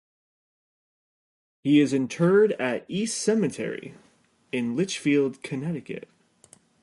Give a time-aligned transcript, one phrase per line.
[1.63, 3.93] He is interred at East Cemetery,
[4.51, 6.09] in Litchfield, Connecticut.